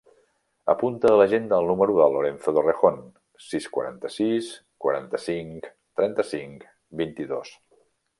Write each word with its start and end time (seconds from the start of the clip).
Apunta 0.73 1.09
a 1.09 1.17
l'agenda 1.21 1.57
el 1.63 1.67
número 1.71 1.97
del 1.99 2.15
Lorenzo 2.17 2.53
Torrejon: 2.55 2.97
sis, 3.49 3.67
quaranta-sis, 3.75 4.49
quaranta-cinc, 4.87 5.69
trenta-cinc, 6.01 6.65
vint-i-dos. 7.03 7.53